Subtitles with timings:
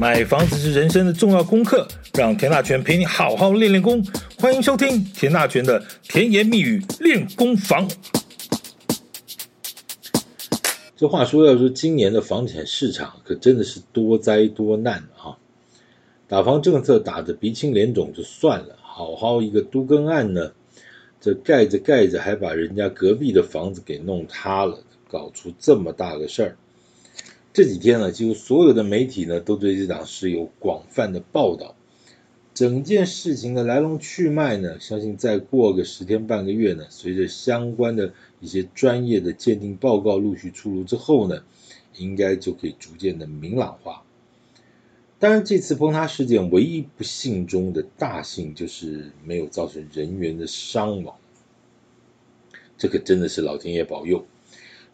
[0.00, 4.00] 买房子是人生的重要功课，让田大权陪你好好练练功。
[4.38, 7.88] 欢迎收听田大权的甜言蜜语练功房。
[10.96, 15.34] 这话说，要说今年的房产市场可真的是多灾多难啊！
[16.28, 20.52] 打房政策打得鼻青脸肿就算了，好好一个都更案呢，
[21.20, 24.78] 这盖着盖着还把人家隔壁的房子给弄塌了，
[25.10, 26.56] 搞出这么大个事儿。
[27.58, 31.74] 这几天呢，几乎所有的媒体呢都对这档事有广泛的报道。
[32.54, 41.42] 整件事情的来龙去脉呢，相信再过个十天半个月呢，随着相关的一些专业的鉴定报告陆续出炉之后呢，
[41.96, 44.04] 应该就可以逐渐的明朗化。
[45.18, 51.16] 当然，这次崩塌事件唯一不幸中的大幸就是没有造成人员的伤亡，
[52.76, 54.24] 这可真的是老天爷保佑。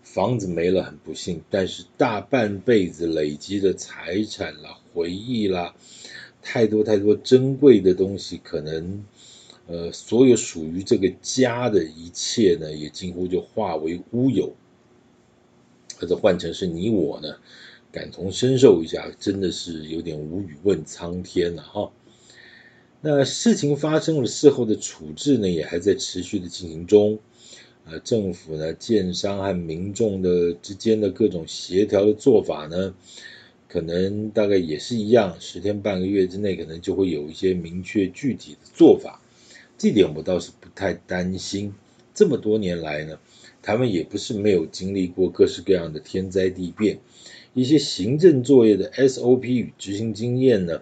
[0.04, 5.74] 房子没了很不幸，但是大半辈子累积的财产啦、回忆啦，
[6.40, 9.04] 太多太多珍贵的东西，可能
[9.66, 14.54] 呃，所有属于这个家的一切呢，也几乎就化为乌有。
[15.96, 17.36] 或者换成是你我呢，
[17.90, 21.92] 感同身受一下，真的是有点无语问苍天了哈。
[23.00, 27.20] 那事情发生了，事后的处置呢，也还在持续的进行中。
[27.86, 32.94] 呃，政府呢，建商和民众的之间的各种协调的做法呢，
[33.68, 39.20] 可能大概也是一样，十天半个月之内，可能就会有一些明确具体的做法。
[39.76, 41.74] 这点我倒是不太担心。
[42.14, 43.18] 这么多年来呢，
[43.60, 47.00] 他们也不是没有经历过各式各样的天灾地变，
[47.52, 50.80] 一些行政作业的 SOP 与执行经验呢，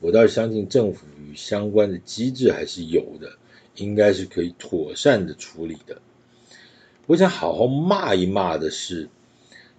[0.00, 3.32] 我倒是相信政府与相关的机制还是有的，
[3.76, 6.00] 应该是可以妥善的处理的。
[7.08, 9.08] 我想好好骂一骂的是，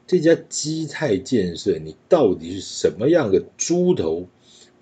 [0.07, 4.27] 这家基泰建设，你到底是什么样的猪头，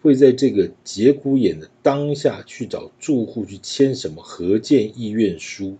[0.01, 5.75] 会在这个节骨眼的当下去找住户去签什么合建意愿书？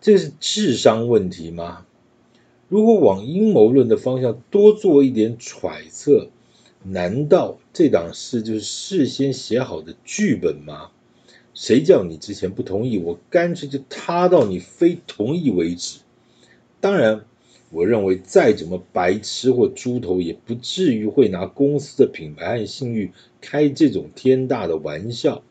[0.00, 1.86] 这是智商问题吗？
[2.68, 6.30] 如果往阴谋论的方向多做一点揣测，
[6.82, 10.90] 难道这档事就是事先写好的剧本吗？
[11.54, 16.00] 谁叫你之前不同意，我干脆就塌到你非同意为止。
[16.80, 17.24] 当然，
[17.70, 25.42] 我认为再怎么白痴或猪头，也不至于会拿公司的品牌和信誉开这种天大的玩笑。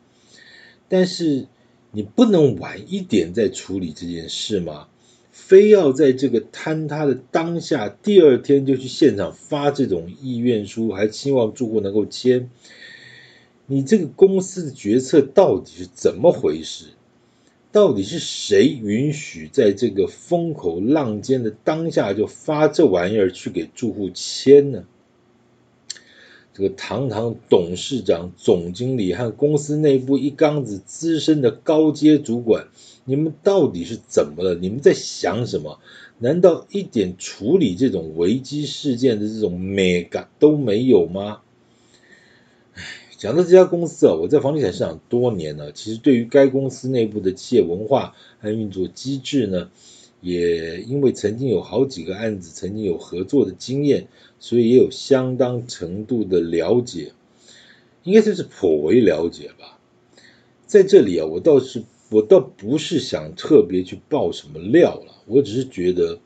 [0.88, 1.46] 但是，
[1.90, 4.88] 你不能晚一点再处理这件事吗？
[5.32, 12.50] 非要在这个坍塌的当下，第二天就去现场发这种意愿书，还期望住户能够签？
[13.66, 16.86] 你这个公司的决策到底是怎么回事？
[17.72, 24.84] 到底是谁允许在这个风口浪尖的当下就发这玩意儿去给住户签呢？
[26.52, 32.68] 这个堂堂董事长、总经理和公司内部一缸子资深的高阶主管，
[33.04, 34.54] 你们到底是怎么了？
[34.54, 35.80] 你们在想什么？
[36.18, 41.40] 难道一点处理这种危机事件的这种美感都没有吗？
[43.24, 49.70] 讲到这家公司啊，我在房地产市场多年了，其实对于该公司内部的企业文化和运作机制呢，
[50.20, 54.08] 也因为曾经有好几个案子曾经有合作的经验，
[54.38, 57.12] 所以也有相当程度的了解，
[58.02, 59.78] 应该算是颇为了解吧。
[60.66, 66.18] 在这里啊，我倒是我倒不是想特别去爆什么料了，我只是觉得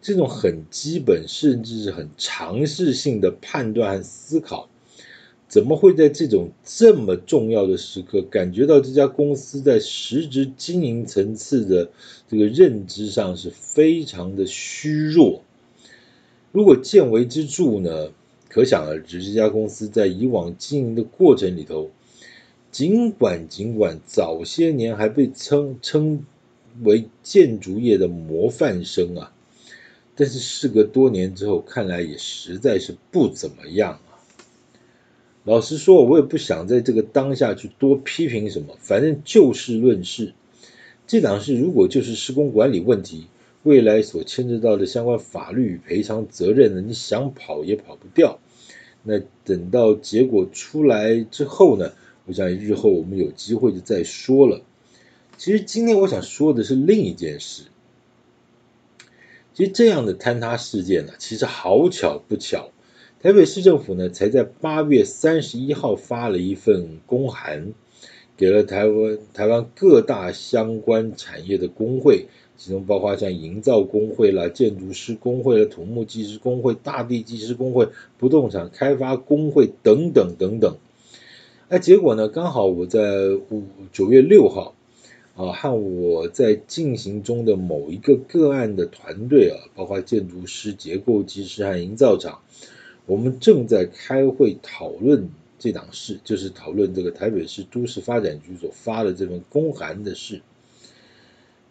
[0.00, 4.70] 这种很基本甚至是很常识性的判断和思考。
[5.48, 11.90] 怎么会在这种这么重要的时刻，感觉到这家公司在实质经营层次的
[12.28, 15.42] 这个认知上是非常的虚弱？
[16.52, 18.10] 如果见微知著呢，
[18.50, 21.90] 可想而知，这家公司在以往经营的过程里头，
[22.70, 26.24] 尽管尽管早些年还被称称
[26.82, 29.32] 为建筑业的模范生啊，
[30.14, 33.98] 但是事隔多年之后，看来也实在是不怎么样。
[35.48, 40.34] 老实说，我也不想在这个当下去多批评什么，反正就事论事。
[41.06, 43.28] 这档事如果就是施工管理问题，
[43.62, 48.40] 未来所牵扯到的相关法律与赔偿责任呢，你想跑也跑不掉。
[49.02, 51.92] 那等到结果出来之后呢，
[52.26, 54.60] 我想日后我们有机会就再说了。
[55.38, 57.62] 其实今天我想说的是另一件事。
[59.54, 62.70] 其实这样的坍塌事件呢，其实好巧不巧。
[63.20, 67.72] 台北市政府呢，才在八月三十一号发了一份公函，
[68.36, 72.26] 给了台湾台湾各大相关产业的工会，
[72.56, 77.88] 其中包括像营造工会啦、建筑师工会啦、土木技师工会、大地技师工会、
[78.18, 80.76] 不动产开发工会等等等等。
[81.70, 84.76] 哎，结果呢，刚好我在五九月六号
[85.34, 92.42] 啊，和我在进行中的某一个个案的团队啊，包括建筑师、结构技师和营造厂，
[93.08, 100.42] 我们正在开会讨论这档事，就是讨论这个台北市都市发展局所发的这份公函的事。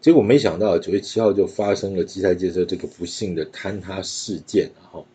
[0.01, 5.06] 结果没想到九月七号就发生了基泰建设这个不幸的坍塌事件，哈。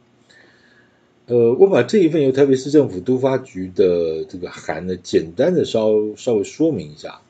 [1.26, 7.20] 呃，我把这一份由台北市政府都发局的这个函呢，简单的稍稍微说明一下。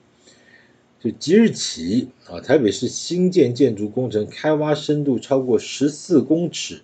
[1.00, 6.82] 就即日起啊，台北市新建建筑工程开挖深度超过十四公尺，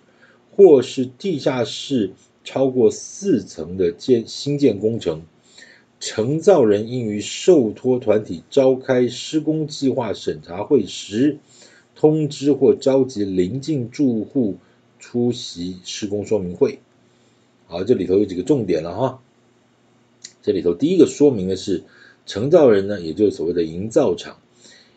[0.59, 2.11] 或是地下室
[2.43, 5.21] 超过四层的建新建工程。
[6.01, 11.37] 承造人应于受托团体召开施工计划审查会时，
[11.95, 14.57] 通知或召集邻近住户
[14.99, 16.79] 出席施工说明会。
[17.67, 19.21] 好，这里头有几个重点了哈。
[20.41, 21.83] 这里头第一个说明的是，
[22.25, 24.41] 承造人呢，也就是所谓的营造厂，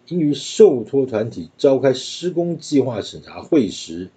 [0.09, 4.11] 应于受托团体召开施工计划审查会时，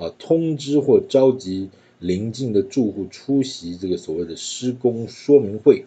[0.00, 1.68] 啊，通知或召集
[1.98, 5.84] 邻近的住户出席这个所谓的施工说明会。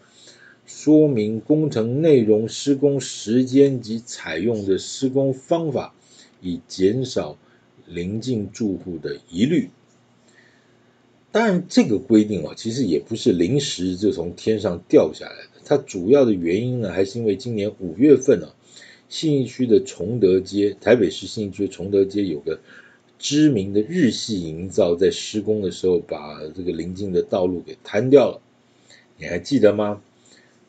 [0.65, 5.93] 说明工程内容、施工时间及采用的施工方法，
[6.41, 7.37] 以减少
[7.85, 9.69] 邻近住户的疑虑。
[11.33, 15.61] 当然，这个规定啊，其实也不是临时就从天上掉下来的。
[15.65, 18.55] 它主要的原因呢，还是因为今年五月份啊，
[19.09, 22.61] 信义区的崇德街，台北市信义区的崇德街有个
[23.23, 28.41] 知名的日系营造，在施工的时候把这个邻近的道路给瘫掉了。
[29.17, 30.01] 你还记得吗？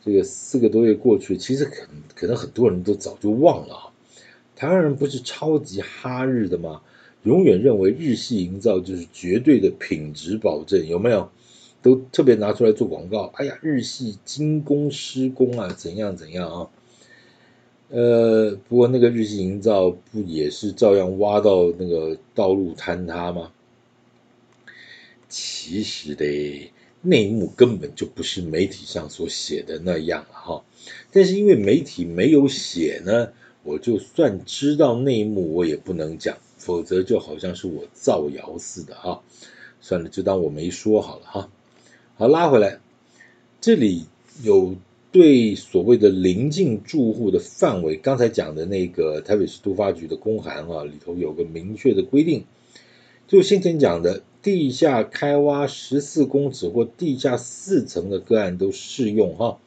[0.05, 3.83] 这个四个多月过去，其实可可能很多人都早就忘了啊。
[4.55, 6.81] 台湾人不是超级哈日的吗？
[7.25, 11.29] 永远认为日系营造就是绝对的品质保证，有没有？
[11.83, 13.33] 都特别拿出来做广告。
[13.35, 16.71] 哎呀，日系精工施工啊，怎样怎样啊？
[17.95, 23.53] 呃，不过那个日系营造不也是照样挖到那个道路坍塌吗？
[25.29, 26.71] 其实的。
[27.07, 30.65] 内幕根本就不是媒体上所写的那样哈，
[31.13, 33.29] 但是因为媒体没有写呢，
[33.63, 39.23] 我就算知道内幕，我也不能讲，否则就好像是我造谣似的哈。
[39.83, 41.51] 算了，就当我没说好了哈。
[42.17, 42.81] 好，拉回来，
[43.61, 44.07] 这里
[44.43, 44.75] 有
[45.15, 52.43] 对所谓的邻近住户的范围，刚才讲的那个台北市都发局的公函啊，里头有个明确的规定，
[53.29, 54.25] 就先前讲的。
[54.43, 59.59] 地下开挖十四公尺或地下四层的个案都适用哈，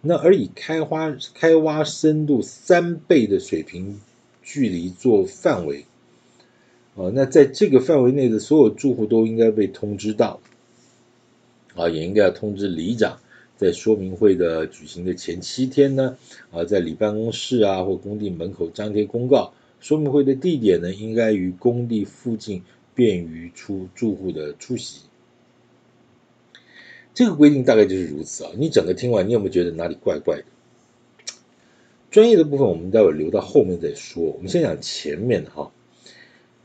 [0.00, 4.00] 那而以开挖开挖深度三倍的水平
[4.42, 5.84] 距离做范围，
[6.96, 10.40] 啊，那在这个范围内的所有住户都应该被通知到，
[11.76, 13.20] 啊，也应该要通知里长，
[13.58, 16.16] 在说明会的举行的前七天呢，
[16.50, 22.62] 啊，在里办公室啊或工地门口张贴公告，说明会的地点呢，应该于工地附近。
[22.94, 25.02] 便于出住户的出席，
[27.14, 28.50] 这个规定大概就是如此啊。
[28.58, 30.44] 你整个听完，你有没有觉得哪里怪怪的？
[32.10, 34.24] 专业的部分我们待会留到后面再说。
[34.24, 35.70] 我们先讲前面的哈。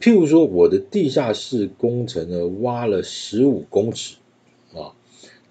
[0.02, 4.16] 譬如说，我的地下室工程呢，挖了十五公尺，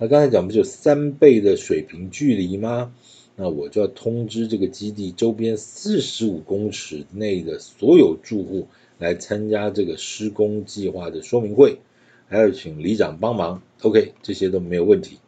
[0.03, 2.93] 那刚才讲不就三倍的水平距离吗？
[3.37, 8.67] 那我就要通知这个基地周边四十五公尺内的所有住户。
[8.99, 11.79] 来参加这个施工计划的说明会，
[12.29, 15.19] 还要请里长帮忙，OK，这些都没有问题。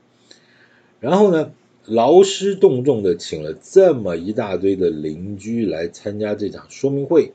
[0.99, 1.53] 然后呢，
[1.85, 7.33] 劳师动众的请了这么一大堆的邻居来参加这场说明会，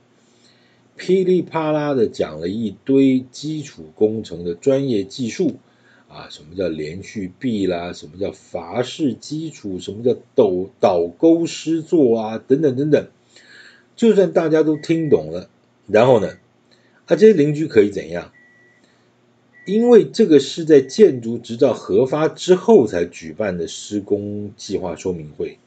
[0.98, 5.56] 噼里啪啦的讲了一堆基础工程的专业技术
[6.10, 13.08] 啊，什么叫连续壁啦，什么叫筏式基础，什么叫斗倒钩施作啊，等等等等。
[13.96, 15.50] 就算大家都听懂了。
[15.88, 16.38] 然后呢，
[17.06, 18.34] 啊，这些邻居可以怎样？
[19.66, 25.60] 因为这个是在建筑执照核发之后才举办的施工计划说明会，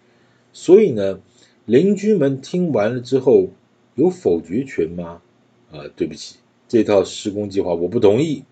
[0.53, 1.21] 所以呢，
[1.67, 3.51] 邻居们听完了之后
[3.95, 5.23] 有否决权吗？
[5.71, 8.43] 啊，对不起，这套施工计划我不同意，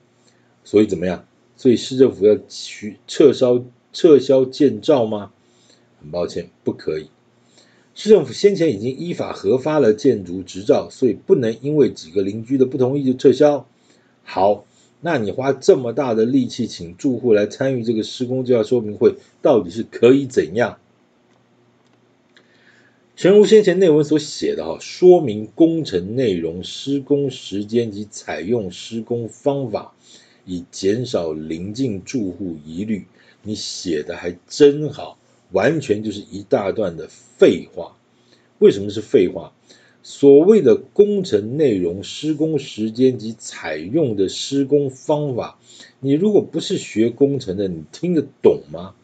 [0.62, 1.26] 所以怎么样？
[1.60, 3.62] 所以市政府要取撤销
[3.92, 5.30] 撤销建照吗？
[6.00, 7.10] 很抱歉，不可以。
[7.94, 13.66] 市政府先前已经依法核发了建筑执照，所以不能因为几个邻居的不同意就撤销。
[14.24, 14.64] 好，
[15.02, 20.78] 那你花这么大的力气请住户来参与这个施工就要说明会，到底是可以怎样？
[23.16, 29.92] 诚如先前内文所写的哈，说明工程内容、施工时间及采用施工方法，
[30.50, 33.06] 以减少邻近住户疑虑。
[33.44, 35.16] 你写的还真好，
[35.52, 37.96] 完全就是一大段的废话。
[38.58, 39.52] 为什么是废话？
[40.02, 45.58] 所谓的工程内容、施工时间及采用的施工方法，
[46.00, 48.94] 你如果不是学工程的，你听得懂吗？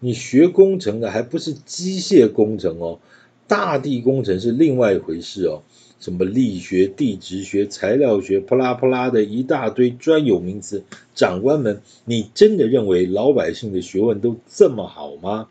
[0.00, 2.98] 你学工程的还不是机械工程哦。
[3.46, 5.62] 大地工程是另外一回事哦，
[6.00, 10.82] 什么力学、地质学、材料学，啪啦啪啦的一大堆专有名词。
[11.14, 15.48] 长官们，你真的认为老百姓的学问都这么好吗？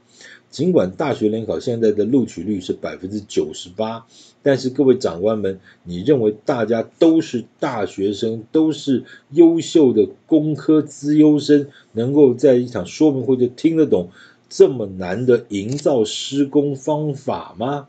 [0.49, 4.07] 尽管大学联考现在的录取率是百分之九十八，
[4.41, 14.09] 但是各位长官们，你认为大家都是大学生，都是优秀的工科资优生，能够在一场说明会就听得懂？
[14.49, 17.87] 这么难的营造施工方法吗？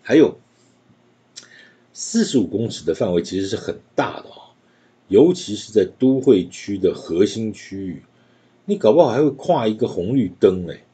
[0.00, 0.38] 还有，
[1.98, 4.52] 四十五公尺的范围其实是很大的哦，
[5.08, 8.02] 尤其是在都会区的核心区域，
[8.66, 10.84] 你搞不好还会跨一个红绿灯哎，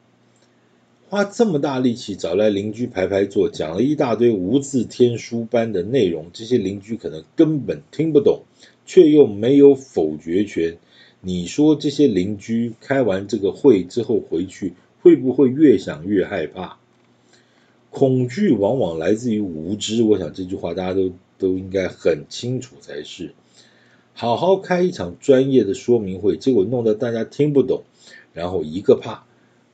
[1.09, 8.43] 花这么大力气找来邻居排排坐，讲了一大堆无字天书般的内容，这些邻居可能根本听不懂，
[8.85, 10.77] 却又没有否决权。
[11.19, 16.77] 你说这些邻居开完这个会之后回去，会不会越想越害怕？
[17.93, 23.35] 恐惧往往来自于无知，我想这句话大家都都应该很清楚才是。
[24.15, 27.83] 好好开一场专业的说明会，结果弄得大家听不懂，
[28.33, 29.25] 然后一个怕，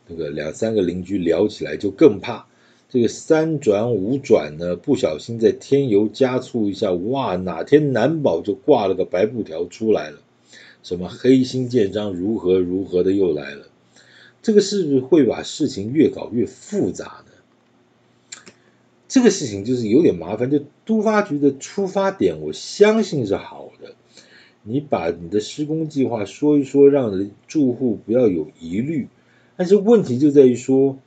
[0.06, 2.46] 这个两三个邻居聊起来就更怕。
[2.90, 10.20] 这个三转五转呢，不小心再添油加醋一下，哇，哪天难保就挂了个白布条出来了。
[10.84, 13.68] 什么黑心建商如何如何的又来了？
[14.42, 17.29] 这个是不是会把事情越搞越复杂呢？
[19.10, 20.50] 这个事情就是有点麻烦。
[20.50, 23.96] 就都发局的出发点，我相信是好的。
[24.64, 29.10] 你把你的施工计划说一说，让住户不要有疑虑。
[29.58, 30.98] 但是问题就在于说，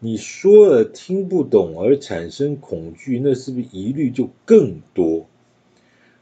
[0.00, 5.26] 你说了听不懂而产生恐惧，那是不是疑虑就更多？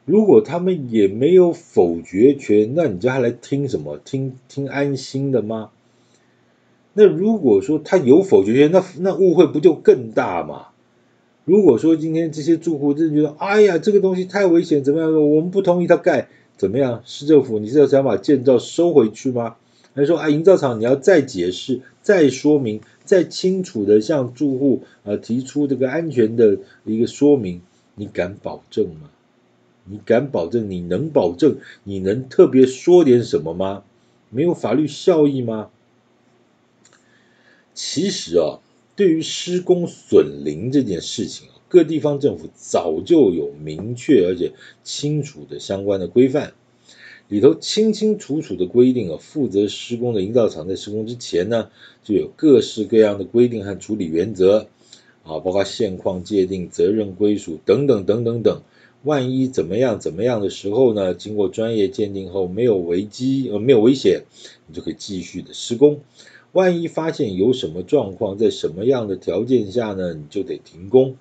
[0.05, 3.97] 如果他们也没有否决权，那你叫他来听什么？
[3.99, 5.71] 听听安心的吗？
[6.93, 10.67] 那如果说他有否决权，那那误会不就更大吗？
[11.45, 15.13] 如果说今天这些住户真的觉得，哎呀，这个东西太危险，怎么样？
[15.13, 17.03] 我们不同意他盖，怎么样？
[17.05, 19.57] 市政府，你是要想把建造收回去吗？
[19.95, 27.61] 还是说啊，营造厂你要再解释、再说明、再清楚的向住户啊提出这个安全的一个说明？
[27.95, 29.11] 你敢保证吗？
[29.85, 30.71] 你敢保证？
[30.71, 31.59] 你能保证？
[31.85, 33.85] 你能特别说点什么吗？
[34.31, 35.69] 没有法律效益吗？
[37.75, 38.59] 其实啊，
[38.97, 44.53] 对于施工损邻这件事情，各地方政府早就有明确而且
[44.85, 46.53] 清楚的相关的规范，
[47.29, 51.71] 里头清清楚楚的规定啊，负责施工的营造厂在施工之前呢，
[52.05, 54.69] 就有各式各样的规定和处理原则
[55.25, 58.63] 啊，包括现况界定、责任归属等等等等等。
[59.03, 61.13] 万一怎么样怎么样的时候呢？
[61.13, 64.23] 经过专业鉴定后没有危机呃没有危险，
[64.67, 66.01] 你就可以继续的施工。
[66.55, 70.15] 万一发现有什么状况，在什么样的条件下呢？
[70.15, 71.17] 你就得停工。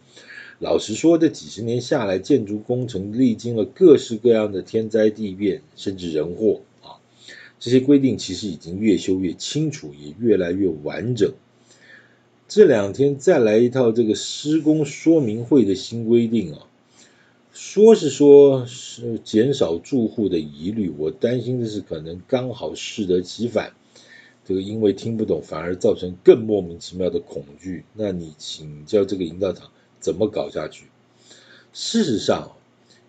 [0.60, 7.02] 老实说，这几十年下来，建筑工程历经了各式各样的天灾地变，甚至人祸啊。
[7.60, 11.34] 这些规定其实已经越修越清楚，也越来越完整。
[12.48, 16.60] 这两天再来一套这个施工说明会的新规定啊。
[17.52, 23.74] 说是说是减少住户的疑虑，我担心的是可能刚好适得其反，
[24.46, 27.86] 这个因为听不懂反而造成更莫名其妙的恐惧。
[27.94, 29.70] 那你请教这个营造厂
[30.00, 30.86] 怎么搞下去？
[31.72, 32.52] 事实上，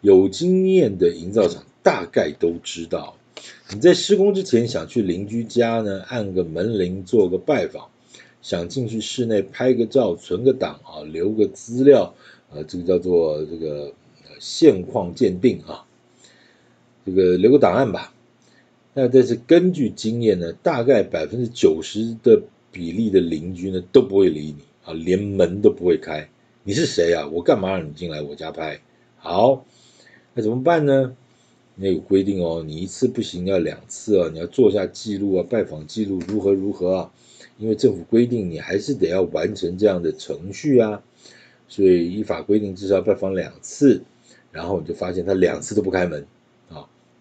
[0.00, 3.16] 有经验的营造厂大概都知道，
[3.72, 7.88] 你在施工之前想去邻居家呢，按个门铃做个拜访，
[8.40, 12.14] 想进去室内拍个照存个档啊，留个资料
[12.50, 13.92] 啊，这个叫做这个。
[14.40, 15.86] 现况鉴定啊，
[17.06, 18.12] 这个留个档案吧。
[18.94, 26.28] 那但是根据经验呢，大概百分之九十的比例的邻居呢都不会理你啊，连门都不会开。
[26.62, 27.26] 你是谁啊？
[27.26, 28.80] 我干嘛让你进来我家拍？
[29.16, 29.66] 好，
[30.32, 31.16] 那怎么办呢？
[31.74, 37.12] 那有规定哦，你一次不行，要两次啊，你要做下记录啊，拜访记录如何如何啊？
[37.58, 41.02] 因为政府规定你还是得要完成这样的程序啊，
[41.66, 44.04] 所以依法规定至少要拜访两次。
[44.52, 46.24] 然后你就发现他两次都不开门，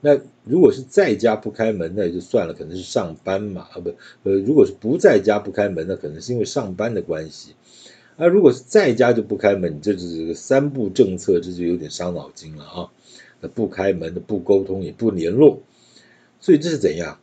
[0.06, 3.90] 那如果是在家不开门，那也就算了，可能是上班嘛啊不
[4.24, 7.56] 呃，如果是不在家不开门，那可能是因为上班的关系
[8.18, 12.92] 而、啊、如果是在家就不开门，这就是个三不政策，这就有点伤脑筋了啊。
[13.40, 15.62] 那不开门的不沟通也不联络，
[16.42, 17.18] 所以这是怎样？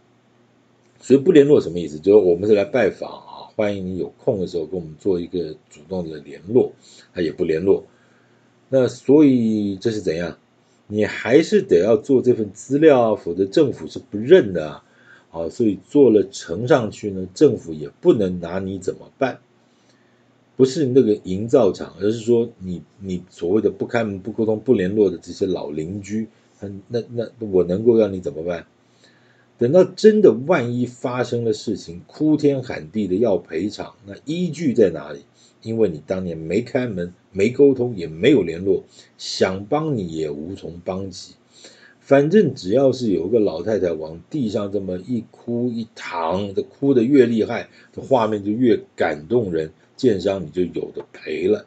[1.03, 1.99] 所以不联络什么意思？
[1.99, 6.73] 就是我们是来拜访啊，欢迎你有空的时候跟我们做一个主动的联络，
[7.13, 7.85] 他也不联络。
[8.71, 10.39] 那所以这是怎样？
[10.91, 14.85] 你还是得要做这份资料啊，否则政府是不认的啊。
[15.31, 19.39] 好，所以做了呈上去呢，政府也不能拿你怎么办？
[20.57, 26.27] 不是那个营造厂，而是说你你所谓的不开门、不沟通、不联络的这些老邻居，
[26.59, 28.67] 那那那我能够让你怎么办？
[29.57, 35.21] 等到真的万一发生了事情，哭天喊地的要赔偿，那依据在哪里？
[35.63, 38.85] 因为你当年没开门、没沟通、也没有联络，
[39.19, 41.35] 想帮你也无从帮起。
[42.01, 49.71] 反正只要是有个老太太往地上这么一哭一躺，这哭得越厉害，这画面就越感动人。
[49.97, 51.67] 建商你就有的赔了。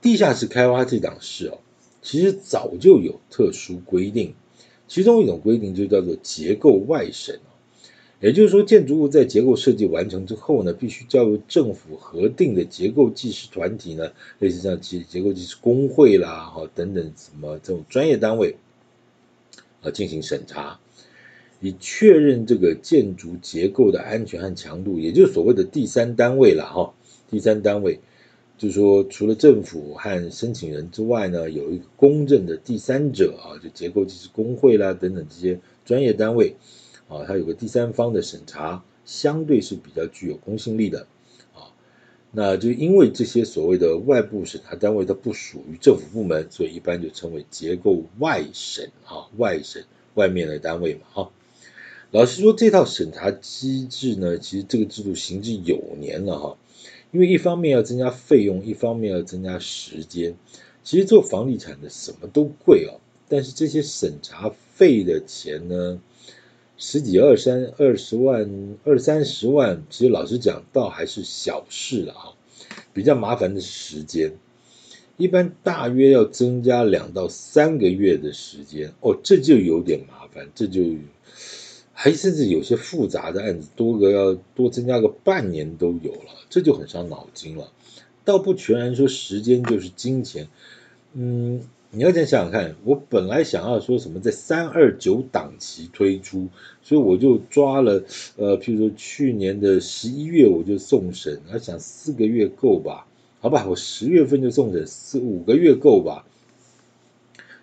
[0.00, 1.58] 地下室开挖这档事哦，
[2.00, 4.32] 其实早就有特殊规定，
[4.86, 7.40] 其中一种规定就叫做结构外审，
[8.20, 14.10] 也就是说，建筑物在结构设计完成之后呢，必须交由政府核定的结构技师团体呢，
[14.40, 18.56] 类似像结结构技师工会啦，哈等等什么这种专业单位
[19.82, 20.80] 啊进行审查。
[21.60, 26.94] 以确认这个建筑结构的安全和强度，也就是所谓的第三单位了哈。
[27.30, 27.98] 第三单位
[28.56, 36.54] 就是说，除了政府和申请人之外呢，有一个公正的第三者啊，就结构技师工会啦等等这些专业单位
[37.08, 41.06] 啊，它有个第三方的审查，相对是比较具有公信力的
[41.54, 41.72] 啊。
[42.30, 49.84] 那就因为这些所谓的外部审查单位它不属于政府部门，所以一般就称为结构外审啊，外审
[50.14, 51.30] 外面的单位嘛哈。
[52.10, 56.56] 老实说，这套审查机制呢，其实这个制度行之有年了哈。
[57.10, 60.36] 因为一方面要增加费用，一方面要增加时间。
[60.84, 66.00] 其实做房地产的什么都贵哦，但是这些审查费的钱呢，
[66.78, 72.34] 十几二三二十万、二三十万，其实老实讲，倒还是小事了哈。
[72.94, 74.32] 比较麻烦的是时间，
[75.18, 80.82] 一般大约要增加两到三个月的时间哦，这就有点麻烦，这就。
[82.00, 87.72] 还甚至有些复杂的案子，多个要多增加个半年都有了，这就很伤脑筋了。
[88.24, 90.46] 倒不全然说时间就是金钱，
[91.14, 96.48] 嗯，你要再想想看，我本来想要说什么在三二九档期推出，
[96.82, 98.04] 所以我就抓了，
[98.36, 103.06] 呃，譬如说去年的十一月我就送审，我想四个月够吧？
[103.40, 106.26] 好吧，我十月份就送审，四五个月够吧？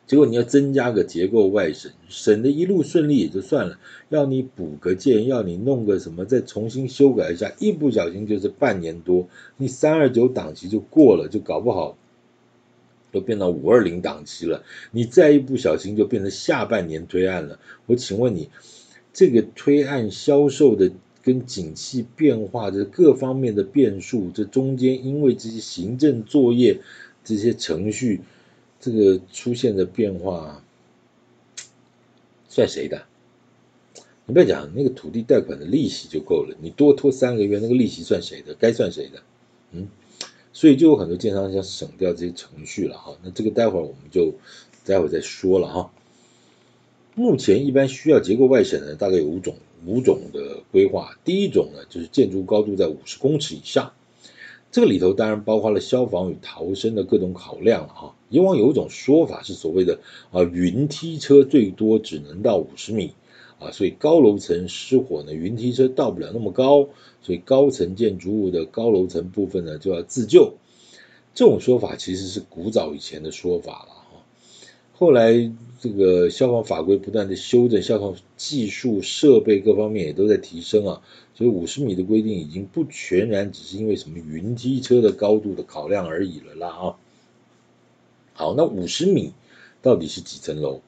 [0.08, 3.78] 结果你要增加个结构外审，审的一路顺利也就算了，
[4.10, 11.96] 要你补个件，要你弄个什么，再重新修改一下，一不小心就是半年多，你三二九档期就过了，就搞不好
[13.16, 17.60] 都变到五二零档期了，你再一不小心就变成下半年推案了。
[17.88, 18.50] 我请问你，
[19.12, 20.92] 这个推案销售的
[21.24, 26.82] 跟景气变化的各方面的变数，这中间因为这些行政作业
[27.24, 28.22] 这些程序。
[28.78, 30.62] 这个出现的变化
[32.48, 33.06] 算谁的？
[34.28, 38.54] 你不要讲那个土地贷款的利息就够了，你多拖三个月，那个利息算谁的？
[38.54, 39.24] 该算谁的？
[39.72, 39.88] 嗯，
[40.56, 43.14] 所以就有很多建商想省掉这些程序了哈。
[43.22, 44.34] 那这个待会儿我们就
[44.86, 45.92] 待会儿再说了哈。
[47.14, 51.20] 目前一般需要结构外审的大概有五种五种的规划。
[51.26, 53.92] 第一种呢，就是建筑高度在五十公尺以上。
[54.72, 58.16] 这个里头当然包括了消防与逃生的各种考量了哈。
[58.30, 60.00] 以往有一种说法是所谓的
[60.32, 63.14] 啊云梯车最多只能到五十米
[63.60, 66.90] 啊，所以高楼层失火呢，云梯车到不了那么高，
[67.22, 70.54] 所以高层建筑物的高楼层部分呢就要自救。
[71.34, 74.24] 这种说法其实是古早以前的说法了哈。
[74.94, 81.02] 后来这个消防法规不断的修正，消防技术设备各方面也都在提升啊。
[81.34, 86.96] 所以五十米的规定已经不全然只是因为什么云梯车的高度的考量而已了啦啊。
[88.34, 89.34] 好，那五十米
[89.82, 90.80] 到底是几层楼？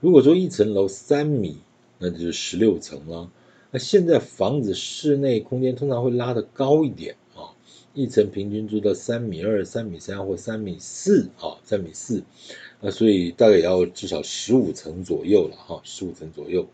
[0.00, 1.56] 如果说一层楼三米，
[1.98, 3.30] 那就是十六层了。
[3.70, 7.54] 那现在房子室内空间通常会拉得高一点啊，
[7.92, 12.22] 一层平均做到三米二、三米三或三米四啊，三米四。
[12.80, 16.68] 那所以大概也要至少十五层左右了哈，十五层左右。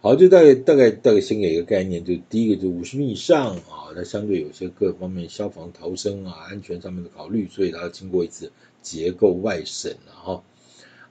[0.00, 8.50] 好，就大概大概大概先给一个概念，就第一个就五十米以上啊，它相对有些各方面消防逃生啊、安全上面的考虑，所以它要经过一次
[8.82, 10.42] 结构外审了哈。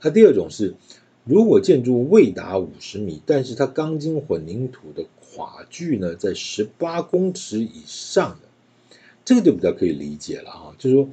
[0.01, 0.75] 那第二种是，
[1.23, 11.09] 如果建筑未达五十米，但是它钢筋混凝土的跨距呢在十八公尺以上的，这个就比较可以理解了哈，就是说，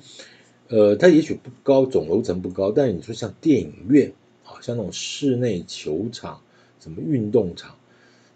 [0.68, 4.12] 呃，它也许不高，总楼层不高，但是你说像电影院
[4.44, 6.40] 啊，像那种室内球场、
[6.80, 7.76] 什么运动场，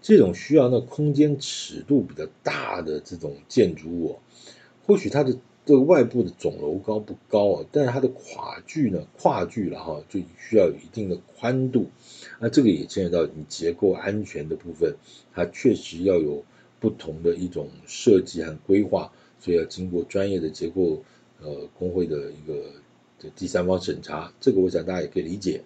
[0.03, 4.19] 这种需要那空间尺度比较大的这种建筑物，
[4.87, 11.91] 或许它的这个外部的总楼高不高啊，但是它的跨距呢，跨距了哈，就需要有一定的宽度，
[12.41, 14.97] 那这个也牵扯到你结构安全的部分，
[15.33, 16.45] 它确实要有
[16.81, 19.13] 不同的一种设计和规划。
[19.45, 21.03] 所以要经过专业的结构
[21.43, 22.63] 呃工会的一个
[23.19, 25.63] 的第三方审查，这个我想大家也可以理解。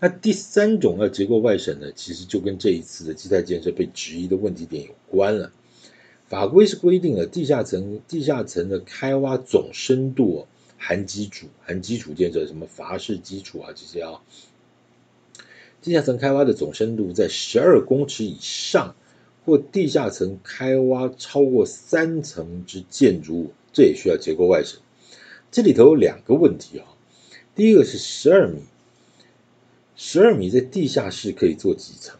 [0.00, 5.52] 那第三种要结构外审呢，其实就跟这一次的基泰建设被质疑的问题点有关了。
[6.32, 10.46] 法规是规定了地下层地下层的开挖总深度
[10.78, 14.22] 含基础含基础建设，什么筏式基础啊这些啊，
[15.82, 18.94] 地下层开挖的总深度在十二公尺以上。
[19.44, 24.78] 或地下层开挖超过三层之建筑物，这也需要结构外审。
[25.50, 26.86] 这里头有两个问题啊，
[27.56, 28.60] 第一个是十二米，
[29.96, 32.16] 十二米在地下室可以做几层？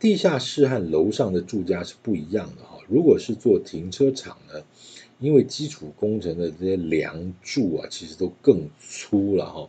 [0.00, 2.75] 地下室和楼上的住家是不一样的哈。
[2.88, 4.62] 如果是做停车场呢，
[5.18, 9.68] 因为基础工程的这些梁柱啊，其实都更粗了哈，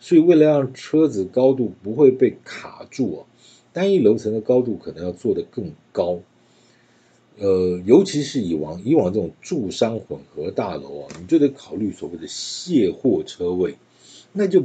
[0.00, 3.26] 所以为了让车子高度不会被卡住啊。
[3.72, 6.20] 单一楼层的高度可能要做得更高，
[7.38, 13.74] 呃，尤其是以往以往这种住商混合大楼啊，你就得考虑所谓的卸货车位，
[14.32, 14.64] 那就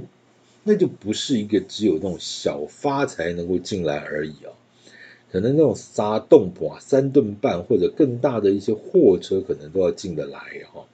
[0.64, 4.54] 那就不是一个只有那种小发财能够进来而已啊，
[5.32, 10.40] 可能那种三吨半、三吨半或者更大的一些货车可能都要进得来
[10.74, 10.86] 哈，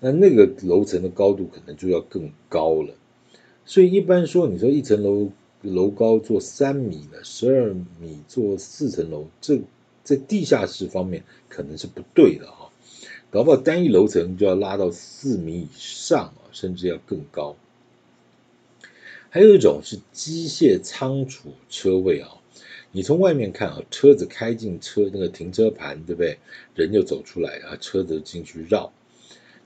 [0.00, 2.94] 那那个楼层的高度可能就要更高了，
[3.64, 5.30] 所以一般说，你说一层楼。
[5.62, 9.60] 楼高做三米的，十二米做四层楼，这
[10.02, 12.70] 在地下室方面可能是不对的哈，
[13.30, 17.56] 搞不好单一楼层就要拉到四米以上啊，甚至要更高。
[19.28, 22.39] 还有一种是机械仓储车位啊，
[22.92, 26.38] 你从外面看啊，车子开进车那个停车盘，对不对？
[26.74, 28.92] 人就走出来啊，车子进去绕，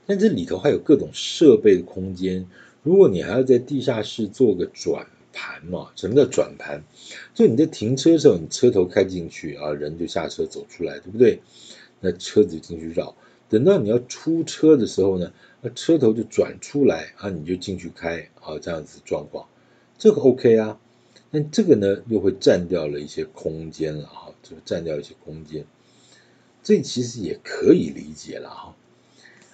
[0.05, 2.47] 但这里头还有各种设备的空间，
[2.83, 5.07] 如果你还要在地下室做个转。
[5.37, 6.81] 盘嘛，什么叫转盘？
[7.33, 11.41] 就你在停车的时候，你车头开进去啊，人就下车走出来，对不对？
[11.99, 13.13] 那车子进去绕。
[13.49, 19.45] 等到你要出车的时候呢，那车头就转出来啊，你就进去开啊，这样子状况，
[19.97, 20.79] 这个 OK 啊。
[21.35, 25.65] 但这个呢，又会占掉了一些空间了哈，就占掉一些空间。
[26.63, 28.73] 这其实也可以理解了哈。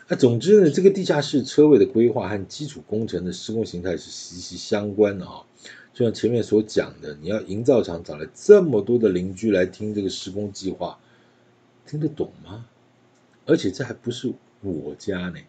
[0.07, 5.43] 那总之呢，这个地下室车位的规划和基础工程的施工形态是息息相关的啊。
[5.91, 10.99] 就像前面所讲的，你要营造厂找来这么多的邻居来听这个施工计划，
[11.87, 12.67] 听得懂吗？
[13.47, 15.39] 而且这还不是我家呢，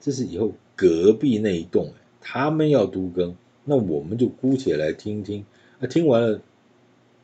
[0.00, 5.44] 这是以后隔壁那一栋，他们要都更，那我们就姑且来听听。
[5.82, 6.40] 啊，听完了，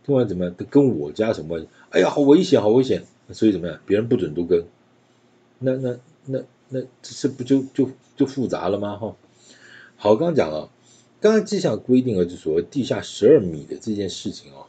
[0.05, 0.55] 听完怎么样？
[0.69, 1.69] 跟我家什么关系？
[1.91, 3.05] 哎呀，好危险，好危险！
[3.31, 3.79] 所以怎么样？
[3.87, 4.65] 别人不准都跟，
[5.61, 8.97] 那那那那这不就就就复杂了吗？
[8.97, 9.17] 哈，
[9.97, 10.71] 好，刚刚讲了。
[11.21, 14.67] 刚刚这项规定啊，就所谓地下十二米的这件事情啊，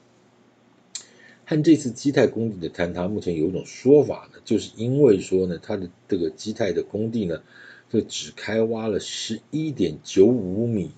[1.46, 7.44] 和这次基泰工地的坍塌，目前有一种说法呢，就是因为说呢，它的这个基泰的工地呢，
[7.92, 10.90] 就只开挖了十一点九五米，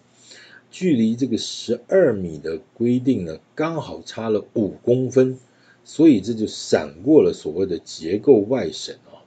[0.71, 5.37] 距离这个十二米的规定呢，刚好差了五公分，
[5.83, 9.19] 所以这就闪过了所谓的结构外审啊。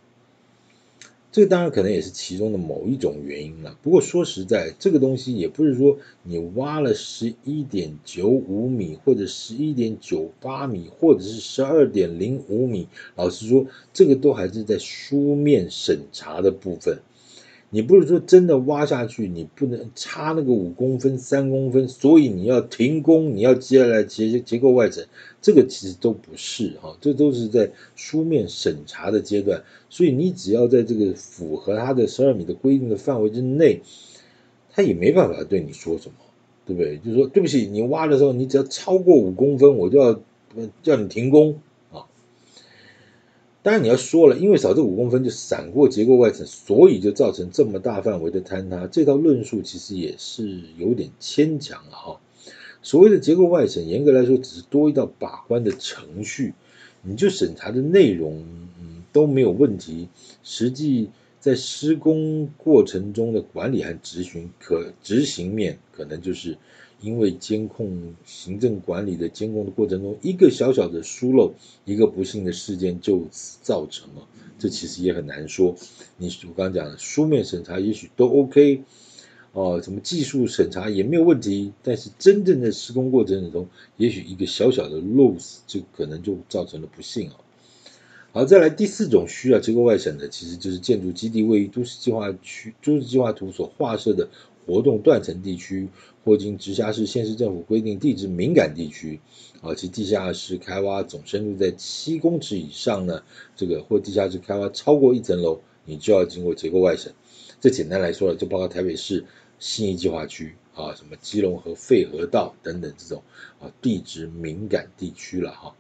[1.31, 3.77] 这个当然可能也是其中的某一种原因了。
[3.83, 12.87] 不过说实在，这个东西也不是说你挖了十一点九五米，或者十一点九八米，或者是十二点零五米。
[13.17, 17.01] 老实说，这个都还是在书面审查的部分。
[17.75, 25.09] 你不是说真的挖下去，你不能差那个五公分、三公分，所以你要停工，你要接下来结结构外审，
[25.43, 29.65] 这个其实都不是哈，这都是在书面审查的阶段。
[29.91, 33.81] 所以你只要在这个符合它的十二米的规定的范围之内，
[34.71, 36.15] 他也没办法对你说什么，
[36.65, 36.99] 对不对？
[36.99, 40.21] 就是说，对不起，你挖的时候，你只要超过五公分，我就要
[40.85, 41.59] 叫你停工。
[43.65, 48.87] 当然你要说了，因为少这五公分就闪过结构外审，所以就造成这么大范围的坍塌。
[48.87, 52.21] 这套论述其实也是有点牵强了哈。
[52.83, 56.53] 所谓的结构外审，严格来说只是多一道把关的程序，
[57.01, 58.45] 你就审查的内容
[58.79, 60.09] 嗯都没有问题，
[60.43, 61.09] 实际
[61.41, 66.59] 在施工过程中的管理和执行可执行面可能就是。
[67.05, 71.53] 因为监控、行政管理的监控的过程中，一个小小的疏漏，
[71.85, 74.27] 一个不幸的事件就此造成了，
[74.59, 75.77] 这其实也很难说。
[76.17, 78.83] 你我刚刚讲的书面审查也许都 OK，
[79.53, 87.37] 哦，什么技术审查也没有问题，但是真正的施工过程中，也许一个小小的漏子就可能就造成了不幸啊。
[88.33, 94.29] 好，再来第四种需要结构外审的，其实就是建筑基地位于都市计划区、都市计划图所划设的
[94.67, 95.89] 活动断层地区，
[96.25, 99.21] 或经直辖市、县市政府规定地质敏感地区，
[99.61, 103.23] 啊，其地下室开挖总深度在七公尺以上呢，
[103.57, 107.13] 这个或地下室开挖超过一层楼，你就要经过结构外审。
[107.61, 109.25] 这简单来说了，就包括台北市
[109.59, 113.23] 信义计划区啊，什么基隆和废河道等等这种
[113.61, 115.75] 啊地质敏感地区了哈。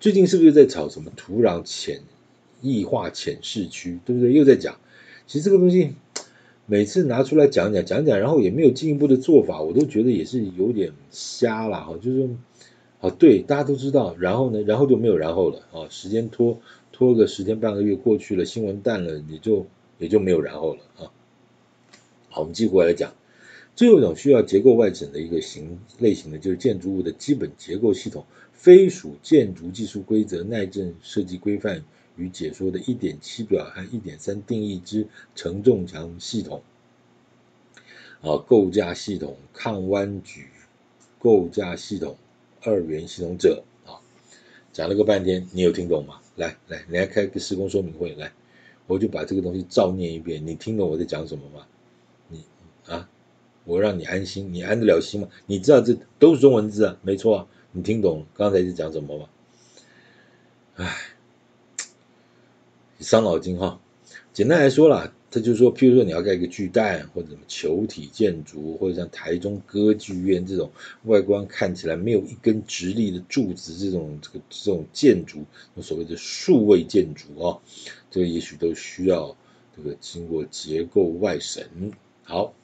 [0.00, 2.00] 最近是不是在炒什么土壤潜
[2.62, 4.32] 液化潜势区，对不对？
[4.32, 4.78] 又在讲，
[5.26, 5.94] 其实这个东西
[6.70, 11.96] 每次拿出来讲讲讲讲，然后也没有进一步的做法，我都觉得也是有点瞎了哈。
[11.96, 12.28] 就是，
[13.00, 15.88] 啊，对，大家都知道，然后呢，然后就没有然后了啊。
[15.88, 16.60] 时间拖
[16.92, 21.10] 拖个十天半个月过去了，新闻淡了，也就也就没有然后了啊。
[22.28, 23.14] 好，我们继续过来讲，
[23.74, 28.26] 最后一种需要结构外审的一个型类型的，就是建筑物的基本结构系统。
[28.52, 31.84] 非属建筑技术规则耐震设计规范
[32.18, 36.62] 与解说的一点七表和一点三定义之承重墙系统，
[38.20, 40.48] 啊，构架系统、抗弯举
[41.18, 42.16] 构架系统、
[42.60, 44.02] 二元系统者，啊，
[44.72, 46.20] 讲了个半天，你有听懂吗？
[46.34, 48.32] 来来，你来开个施工说明会，来，
[48.86, 51.66] 我就把这个东西照念一遍，你听懂我在讲什么吗？
[52.28, 52.44] 你
[52.86, 53.08] 啊，
[53.64, 55.28] 我让你安心，你安得了心吗？
[55.46, 57.46] 你知道这都是中文字啊，没错啊。
[57.70, 59.28] 你听懂刚才是讲什么吗？
[60.76, 60.96] 唉，
[62.98, 63.80] 伤脑筋哈。
[64.32, 70.70] 简单来说啦，他就说，譬如说你要盖一个巨蛋，或者什么球体建筑，或者像台中歌剧院这种
[71.04, 75.44] 外观看起来没有一根直立的柱子这种这个这种建筑，
[75.82, 77.58] 所谓的数位建筑啊，
[78.10, 79.36] 这个也许都需要
[79.76, 81.92] 这个经过结构外审。
[82.22, 82.54] 好，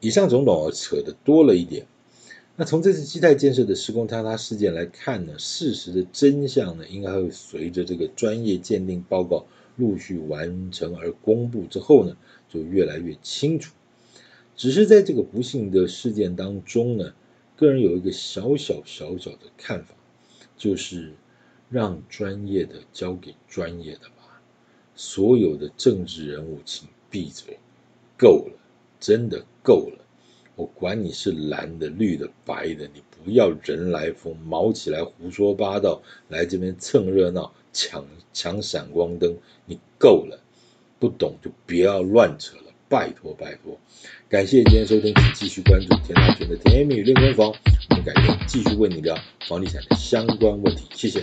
[0.00, 1.86] 以上种种我扯的多了一点。
[2.58, 9.44] 那从这次基泰建设的施工坍塌事件来看呢，事实的真相呢，应该会随着这个专业鉴定报告
[9.76, 12.16] 陆续完成而公布之后呢，
[12.48, 13.74] 就越来越清楚。
[14.56, 17.12] 只是在这个不幸的事件当中呢，
[17.56, 19.94] 个人有一个小小小小的看法，
[20.56, 21.12] 就是
[21.68, 24.40] 让专业的交给专业的吧。
[24.94, 27.58] 所有的政治人物，请闭嘴，
[28.16, 28.58] 够了，
[28.98, 30.05] 真的够了。
[30.56, 40.40] 我管你是蓝的、绿的、白的，你不要人来疯，毛起来胡说八道，来这边蹭热闹、抢抢闪光灯，你够了，
[40.98, 43.78] 不懂就不要乱扯了，拜托拜托。
[44.30, 47.54] 感谢今天收听，请继续关注田大权的甜言蜜语练功房，
[47.90, 49.14] 我们改天继续为你聊
[49.46, 51.22] 房地产的相关问题，谢谢。